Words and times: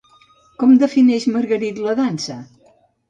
Com 0.63 0.71
defineix 0.83 1.27
Margarit 1.35 1.83
la 1.89 1.95
dansa? 2.01 2.39